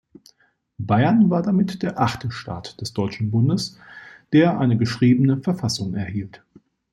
[0.79, 3.77] Bayern war damit der achte Staat des Deutschen Bundes,
[4.33, 6.41] der eine geschriebene Verfassung erhielt.